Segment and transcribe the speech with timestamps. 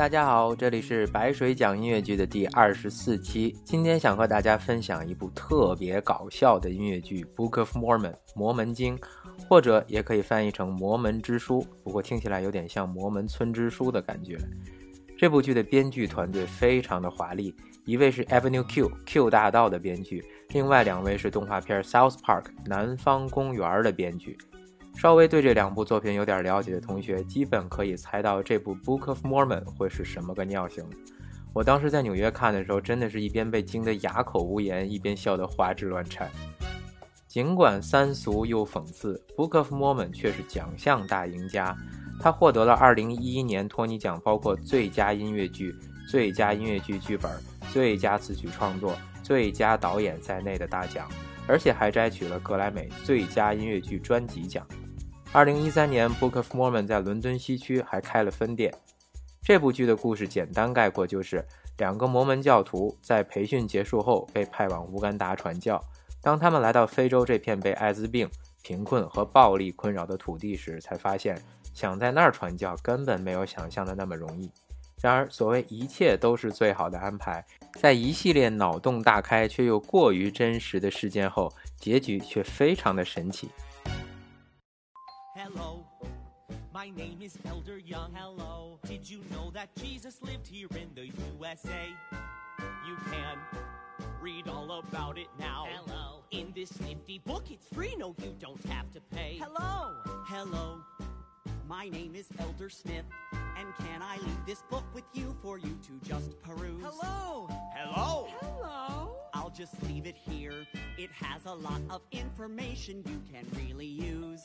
[0.00, 3.54] 大家好，这里是白水讲音乐剧的第二十四期。
[3.66, 8.98] 今天想和大家分享一部特别搞笑的音乐剧《Book of Mormon》（摩门经），
[9.46, 14.38] 或者也可以翻译成《摩门之书》，不过听起来有点像《摩门村之书》的感觉。
[15.18, 17.54] 这部剧的编剧团队非常的华丽，
[17.84, 20.24] 一位是 Avenue Q Q 大道的编剧，
[20.54, 24.38] 另外两位是动画片《South Park》南方公园的编剧。
[24.96, 30.84] 稍微对这两部作品有点了解的同学，基本可以猜到这部《Book of Mormon》会是什么个尿性。
[31.52, 36.30] 我当时在纽约看的时候，真的是一边被惊得哑口无言，一边笑得花枝乱颤。
[37.26, 41.76] 尽管三俗又讽刺，《Book of Mormon》却是奖项大赢家，
[42.20, 45.74] 他获得了2011年托尼奖包括最佳音乐剧、
[46.08, 47.30] 最佳音乐剧剧本、
[47.72, 51.08] 最佳词曲创作、最佳导演在内的大奖，
[51.46, 54.66] 而且还摘取了格莱美最佳音乐剧专辑奖。
[55.32, 58.74] 二零一三年，《Book of Mormon》在伦敦西区还开了分店。
[59.44, 61.44] 这部剧的故事简单概括就是：
[61.78, 65.80] 两个摩门教徒在培训结束后被派往乌干达传教。
[66.20, 68.28] 当他们来到非洲这片被艾滋病、
[68.60, 71.40] 贫困和暴力困扰的土地时，才发现
[71.72, 74.50] 想在那儿传教根本没有想象的那么容易。
[75.00, 83.48] 然而，所谓一切都是最好的安排，在一系列脑洞大开却又过于真实的事件后，结局却非常的神奇。
[85.36, 85.86] Hello,
[86.74, 88.12] my name is Elder Young.
[88.12, 91.86] Hello, did you know that Jesus lived here in the USA?
[92.84, 93.38] You can
[94.20, 95.68] read all about it now.
[95.70, 97.94] Hello, in this nifty book, it's free.
[97.96, 99.40] No, you don't have to pay.
[99.40, 99.94] Hello,
[100.26, 100.80] hello,
[101.68, 103.04] my name is Elder Smith.
[103.56, 106.82] And can I leave this book with you for you to just peruse?
[106.82, 109.16] Hello, hello, hello.
[109.32, 110.66] I'll just leave it here.
[111.00, 114.44] It has a lot of information you can really use.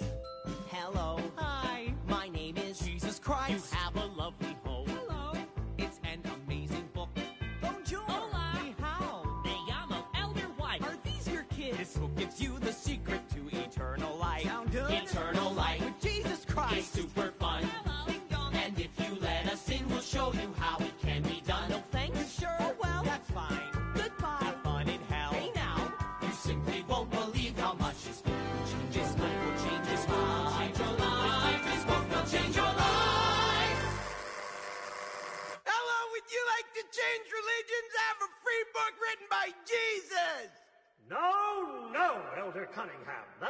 [0.72, 1.20] Hello.
[1.36, 1.94] Hi.
[2.08, 3.73] My name is Jesus Christ.
[3.73, 4.88] You have a lovely home.
[4.88, 5.34] Hello.
[5.78, 7.09] It's an amazing book.
[7.62, 8.06] Bonjour.
[8.08, 8.58] Hola.
[8.64, 9.41] Ni hao.
[9.44, 10.81] Me llamo Elder White.
[10.84, 11.78] Are these your kids?
[11.78, 13.25] This book gives you the secret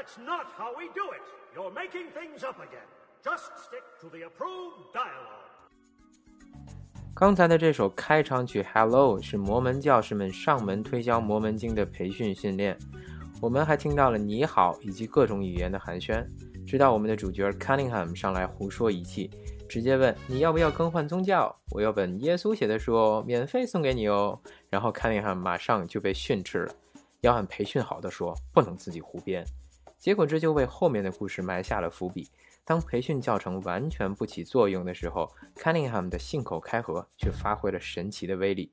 [0.06, 1.22] That's not how we do it.
[1.56, 2.86] You're making things up again.
[3.24, 5.50] Just stick to the approved dialogue.
[7.16, 12.78] 刚才的这首开场曲《Hello》是摩门教士们上门推销摩门经的培训训练。
[13.42, 16.24] 我们还听到了“你好”以及各种语言的寒暄，
[16.68, 19.32] 直到我们的主角 Cunningham 上来胡说一气，
[19.68, 21.56] 直接问你要不要更换宗教？
[21.72, 24.40] 我有本耶稣写的书哦，免费送给你哦。
[24.70, 26.76] 然后 Cunningham 马上就被训斥了，
[27.22, 29.44] 要按培训好的说，不能自己胡编。
[30.06, 32.30] 结果这就为后面的故事埋下了伏笔。
[32.64, 38.72] 当培训教程完全不起作用的时候，Cunningham 的信口开河却发挥了神奇的威力。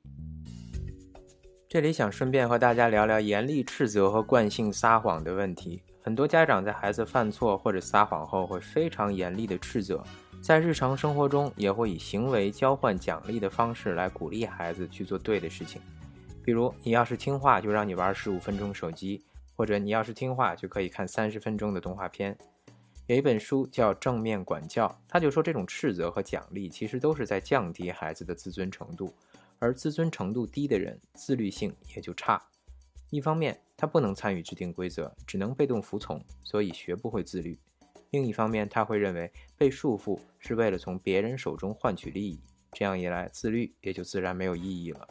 [1.67, 5.81] 这里想顺便和大家聊聊严厉斥责和惯性撒谎的问题。
[6.03, 10.03] 很多家长在孩子犯错或者撒谎后，会非常严厉的斥责，
[10.39, 15.81] 在日常生活中也会以行为交换奖励的方式来鼓励孩子去做对的事情。
[16.43, 19.19] 比如，你要是听话，就让你玩十五分钟手机；
[19.55, 22.37] 或者你要是听话，就可以看三十分钟的动画片。
[23.07, 29.13] 有一本书叫《正面管教》，他就说这种斥责和奖励其实都是在降低孩子的自尊程度，
[29.59, 32.41] 而自尊程度低的人，自律性也就差。
[33.09, 37.53] 一方面，他不能参与制定规则，只能被动服从，所以学不会自律；
[38.11, 42.39] 另一方面，他会认为被束缚是为了从别人手中换取利益，
[42.71, 45.07] 这样一来，自律也就自然没有意义了。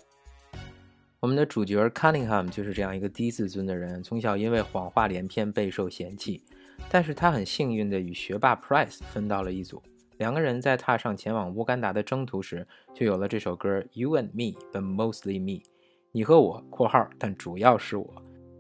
[1.23, 6.43] 我们的主角 Cunningham 就是这样一个低自尊的人，从小因为谎话连篇备受嫌弃。
[6.91, 9.81] 但是他很幸运地与学霸 Price 分到了一组，
[10.19, 15.63] 两个人在踏上前往乌干达的征途时，就有了这首歌 You and Me but mostly me，
[16.11, 18.13] 你和我（括号但主要是我）。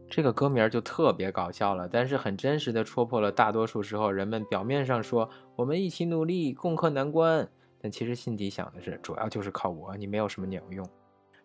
[0.08, 7.48] 这个歌名就特别搞笑了，但是很真实地戳破了大多数时候人们表面上说我们一起努力共克难关，
[7.80, 10.88] 但其实心底想的是主要就是靠我，你没有什么鸟用。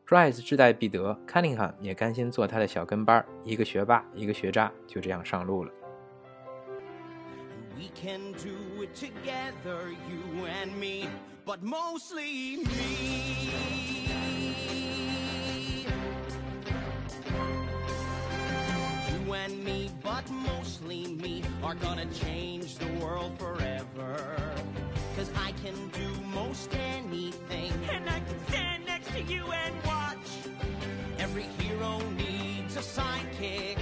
[0.08, 5.72] Price 志在必得，Cunningham 也甘心做他的小跟班，一个学霸，一个学渣，就这样上路了。
[7.76, 11.10] We can do it together, you and me,
[11.46, 13.50] but mostly me.
[19.12, 24.16] You and me, but mostly me, are gonna change the world forever.
[25.18, 27.74] Cause I can do most anything.
[27.92, 30.18] And I can stand to you and watch.
[31.20, 33.78] Every hero needs a sidekick.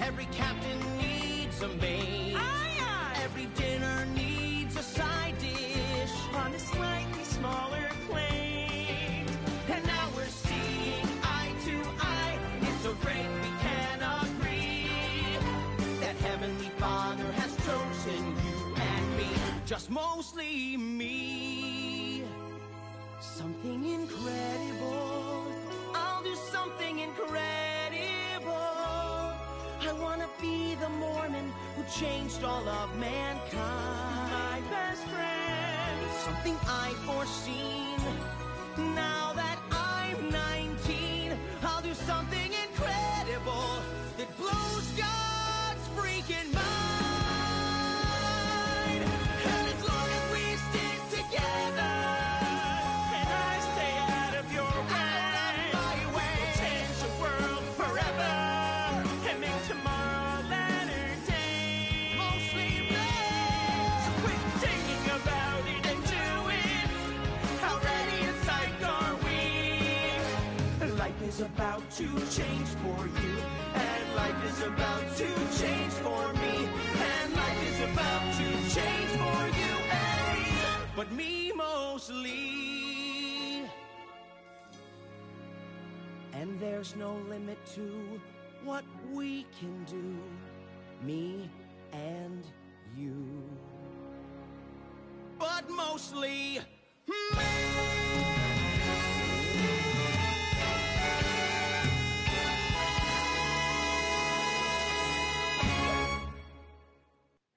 [0.00, 2.36] Every captain needs a mate.
[3.22, 9.26] Every dinner needs a side dish on a slightly smaller plate.
[9.68, 12.38] And now we're seeing eye to eye.
[12.62, 15.38] It's so great we can agree
[16.00, 19.30] that Heavenly Father has chosen you and me,
[19.66, 20.91] just mostly me.
[36.44, 38.00] Something I foreseen.
[38.96, 39.71] Now that
[71.96, 73.34] to change for you,
[73.74, 75.28] and life is about to
[75.60, 76.68] change for me,
[77.10, 79.62] and life is about to change for you
[80.96, 82.42] but me mostly.
[86.32, 88.20] And there's no limit to
[88.64, 90.16] what we can do,
[91.04, 91.50] me
[91.92, 92.44] and
[92.96, 93.26] you.
[95.38, 96.60] But mostly
[97.08, 98.01] me.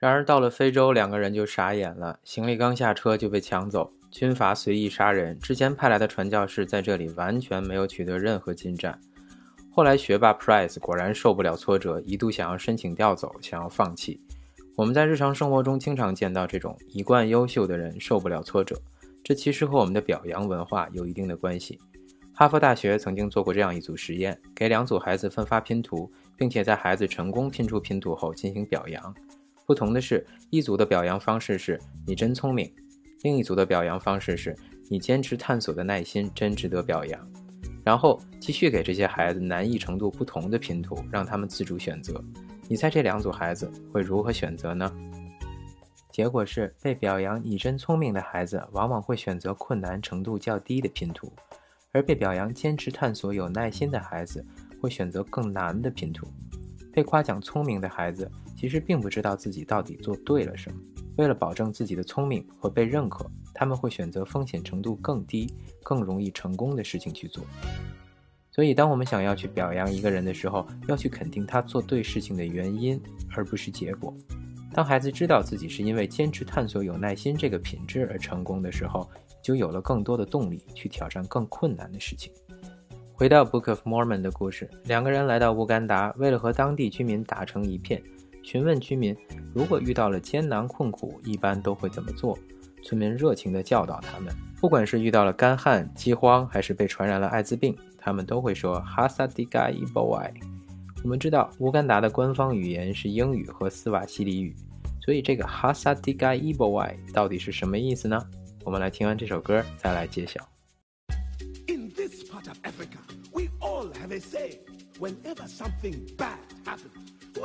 [0.06, 5.36] 然而到了非洲，两个人就傻眼了，行李刚下车就被抢走，军阀随意杀人。
[5.40, 9.00] 之前派来的传教士在这里完全没有取得任何进展。
[9.72, 14.20] 后来学霸 Price 果然受不了挫折，一度想要申请调走，想要放弃。
[14.76, 18.80] 我们在日常生活中经常见到这种一贯优秀的人受不了挫折，
[19.24, 21.80] 这其实和我们的表扬文化有一定的关系。
[22.32, 29.16] 哈佛大学曾经做过这样一组实验，给两组孩子分发拼图，并且在孩子成功拼出拼图后进行表扬。
[29.66, 32.72] 不同的是，一组的表扬方式是“你真聪明”，
[33.24, 34.56] 另一组的表扬方式是
[34.90, 37.28] “你坚持探索的耐心真值得表扬”。
[37.84, 42.24] 然后继续给这些孩子难易程度不同的拼图，让他们自主选择。
[42.68, 44.92] 你猜这两组孩子会如何选择呢？
[46.12, 51.32] 结果是，被表扬“你真聪明”的孩子往往会选择困难程度较低的拼图，
[51.92, 54.44] 而被表扬“坚持探索有耐心”的孩子
[54.82, 56.28] 会选择更难的拼图。
[56.94, 60.80] 被夸奖聪明的孩子其实并不知道自己到底做对了什么。
[61.18, 65.54] 为了保证自己的聪明和被认可，他们会选择风险程度更低、
[65.84, 67.46] 更容易成功的事情去做。
[68.52, 73.00] 所以，当我们想要去表扬一个人的时候，要去肯定他做对事情的原因，
[73.36, 74.14] 而不是结果。
[74.74, 79.10] 当孩子知道自己是因为坚持探索有耐心这个品质而成功的时候，
[79.42, 82.32] 就有了更多的动力去挑战更困难的事情。
[83.14, 88.04] 回到《Book of Mormon》的故事，两个人来到乌干达，为了和当地居民打成一片，
[88.46, 89.18] 询问居民
[89.56, 92.38] 如果遇到了艰难困苦，一般都会怎么做。
[92.84, 100.32] 村民热情地教导他们，不管是遇到了干旱、饥荒，还是被传染了艾滋病，他们都会说 “Hasa Diga Iboai”。
[101.04, 104.56] 我们知道乌干达的官方语言是英语和斯瓦希里语，
[105.04, 108.24] 所以这个 “Hasa Diga Iboai” 到底是什么意思呢？
[108.64, 110.48] 我们来听完这首歌再来揭晓。
[111.68, 113.00] In this part of Africa,
[113.34, 114.60] we all have a say.
[115.00, 116.95] Whenever something bad happens,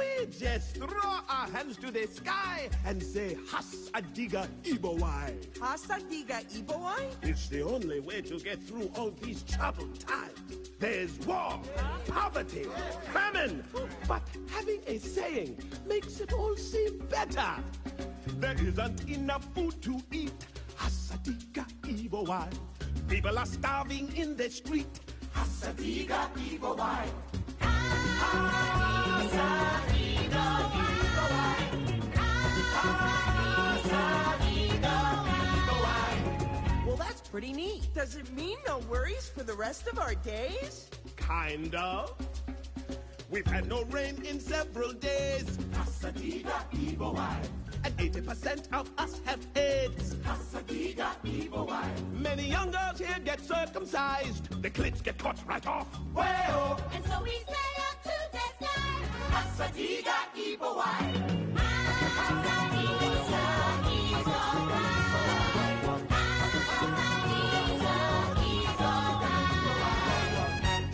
[0.00, 5.34] we just throw our hands to the sky and say, Has Adiga Ibowai.
[5.54, 7.04] Hasadiga Ibowai?
[7.22, 10.38] It's the only way to get through all these troubled times.
[10.78, 11.60] There's war,
[12.08, 12.66] poverty,
[13.12, 13.62] famine.
[14.08, 17.52] But having a saying makes it all seem better.
[18.38, 20.46] There isn't enough food to eat.
[20.78, 22.48] Hasadiga Ibowai.
[23.08, 25.00] People are starving in the street.
[25.34, 27.06] Hasadiga Ibowai.
[36.86, 37.82] Well, that's pretty neat.
[37.94, 40.88] Does it mean no worries for the rest of our days?
[41.16, 42.14] Kind of.
[43.30, 45.44] We've had no rain in several days.
[45.72, 47.36] Hasadiga Ibowai.
[47.84, 50.16] And 80% of us have AIDS.
[50.16, 51.86] Hasadiga Ibowai.
[52.12, 54.60] Many young girls here get circumcised.
[54.62, 55.86] The clits get cut right off.
[56.12, 57.89] Well, And so we say up to the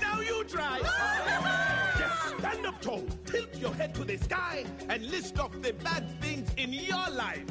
[0.01, 0.81] now you try.
[1.99, 6.05] Just stand up tall, tilt your head to the sky, and list off the bad
[6.21, 7.45] things in your life.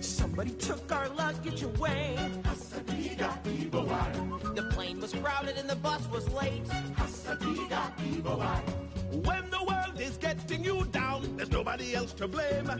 [0.00, 2.16] Somebody took our luggage away.
[2.42, 3.30] Hasadiga.
[4.54, 6.64] The plane was crowded and the bus was late.
[6.96, 8.89] Hasadiga.
[9.10, 12.70] When the world is getting you down, there's nobody else to blame.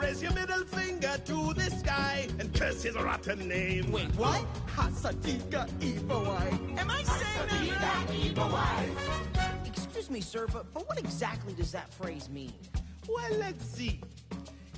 [0.00, 3.92] Raise your middle finger to the sky and curse his rotten name.
[3.92, 4.44] Wait, what?
[4.44, 4.62] Oh.
[4.82, 6.78] Hasadiga Ibawai.
[6.78, 8.90] Am I saying that right?
[9.64, 12.52] Excuse me, sir, but, but what exactly does that phrase mean?
[13.08, 14.00] Well, let's see.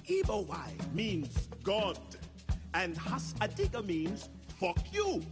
[0.07, 1.99] Ibawai means God,
[2.75, 4.29] and Hasadiga means
[4.61, 5.23] fuck you.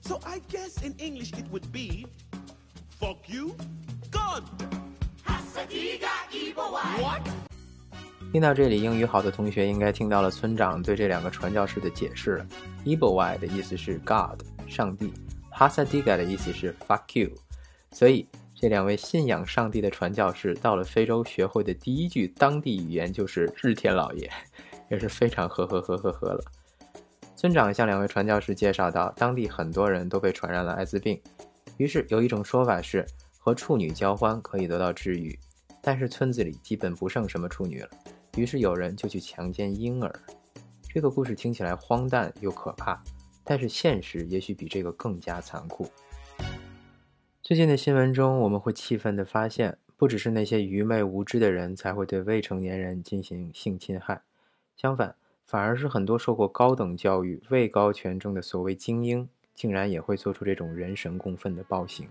[0.00, 2.06] So I guess in English it would be
[2.88, 3.54] fuck you?
[8.30, 12.46] 听到这里，英语好的同学应该听到了村长对这两个传教士的解释了。
[12.84, 15.12] Ebowai 的意思是 God，上帝
[15.52, 17.30] ；Hasadiga 的意思是 fuck you。
[17.90, 24.30] 所以这两位信仰上帝的传教士到了非洲，学会的第一句当地语言就是日天老爷，
[24.90, 26.44] 也是非常呵呵呵呵呵了。
[27.34, 31.18] 村长向两位传教士介绍到，当地很多人都被传染了艾滋病，
[31.78, 33.06] 于是有一种说法是
[33.38, 35.38] 和处女交欢可以得到治愈，
[35.80, 37.88] 但是村子里基本不剩什么处女了。
[38.36, 40.12] 于是有人就去强奸婴儿。
[40.82, 43.02] 这个故事听起来荒诞又可怕，
[43.42, 45.88] 但是现实也许比这个更加残酷。
[47.42, 54.22] 最近的新闻中，我们会气愤地发现，不只是那些愚昧无知的人才会对未成年人进行性侵害，
[54.76, 55.14] 相反，
[55.44, 62.08] 反而是很多受过高等教育、位高权重的所谓精英，竟然也会做出这种人神共愤的暴行。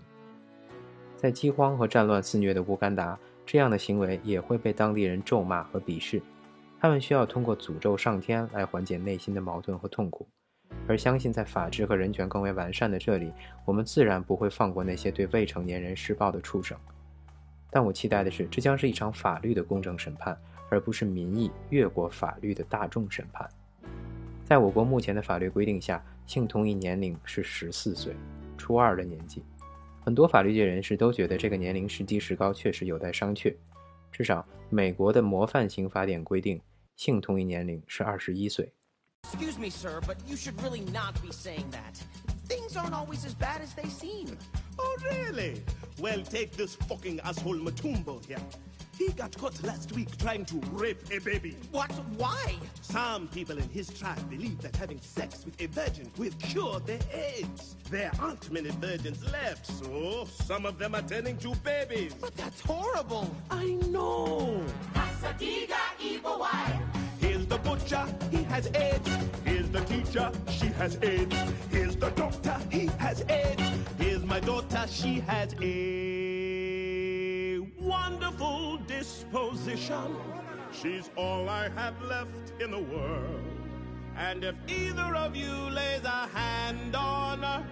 [1.18, 3.18] 在饥荒和战乱肆虐的乌干达。
[3.44, 6.20] 这样的行为也会被当地人咒骂和鄙视，
[6.78, 10.28] 他们需要通过诅咒上天来缓解内心的矛盾和痛苦。
[10.86, 13.32] 而相信在法治和人权更为完善的这里，
[13.64, 16.76] 我们自然不会放过那些对未成年人施暴的畜生。
[17.70, 23.48] 但我期待的是，这将是一场法律的公正审判，而不是民意越过法律的大众审判。
[24.44, 28.14] 在我国目前的法律规定下，性同意年龄是十四岁，
[28.58, 29.42] 初二的年纪。
[30.08, 33.54] 很多法律界人士都觉得这个年龄时低时高，确实有待商榷。
[34.10, 36.58] 至少，美国的模范刑法典规定，
[36.96, 38.72] 性同意年龄是二十一岁。
[39.24, 42.00] Excuse me, sir, but you should really not be saying that.
[42.48, 44.28] Things aren't always as bad as they seem.
[44.78, 45.60] Oh, really?
[46.00, 48.40] Well, take this fucking asshole Matumbo here.
[48.98, 51.56] He got caught last week trying to rape a baby.
[51.70, 51.92] What?
[52.16, 52.56] Why?
[52.80, 56.98] Some people in his tribe believe that having sex with a virgin will cure their
[57.12, 57.76] AIDS.
[57.92, 62.12] There aren't many virgins left, so some of them are turning to babies.
[62.20, 63.32] But that's horrible.
[63.52, 64.64] I know.
[67.20, 69.10] Here's the butcher, he has AIDS.
[69.44, 71.36] Here's the teacher, she has AIDS.
[71.70, 73.62] Here's the doctor, he has AIDS.
[73.96, 76.07] Here's my daughter, she has a
[79.18, 80.16] disposition.
[80.72, 83.42] She's all I have left in the world.
[84.16, 87.64] And if either of you lays a hand on her,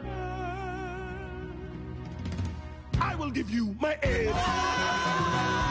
[3.01, 5.66] I will give you my AIDS.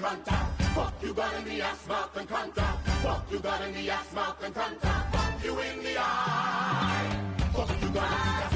[0.00, 0.50] Mouth.
[0.74, 2.88] Fuck you got in the ass, mouth and contact.
[3.02, 5.14] Fuck you got in the ass, mouth and contact.
[5.14, 7.34] Fuck you in the eye.
[7.52, 8.49] Fuck you got in the ass,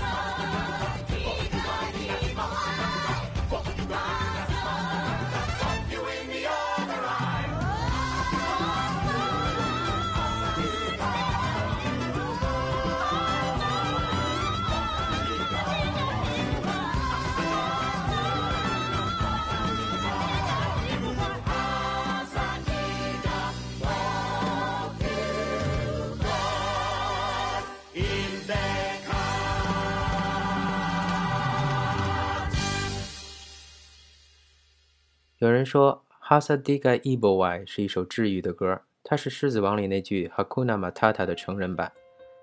[35.44, 41.92] 有人说《Hasa Diga Iboi》是一首治愈的歌，它是《狮子王》里那句 Hakuna Matata 的成人版。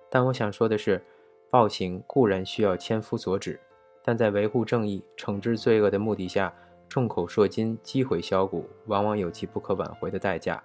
[0.07, 1.03] 但我想说的是，
[1.49, 3.59] 暴行固然需要千夫所指，
[4.03, 6.53] 但在维护正义、惩治罪恶的目的下，
[6.87, 10.61] 众口铄金、击毁箫鼓，往往有其不可挽回的代价。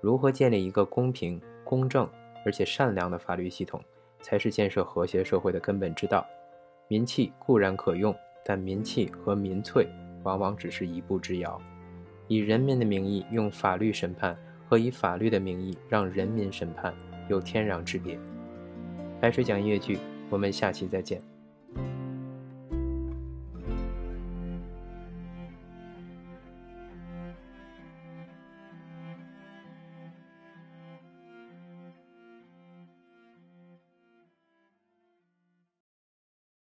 [0.00, 2.08] 如何建立一个公平、公正
[2.46, 3.82] 而且善良的法律系统，
[4.20, 6.24] 才是建设和谐社会的根本之道。
[6.86, 8.14] 民气固然可用，
[8.44, 9.88] 但民气和民粹
[10.24, 11.60] 往往只是一步之遥。
[12.26, 16.92] 以人民的名义用法律审判，和以法律的名义让人民审判，
[17.28, 18.18] 有天壤之别。
[19.20, 19.98] 白水讲音乐剧，
[20.30, 21.33] 我们下期再见。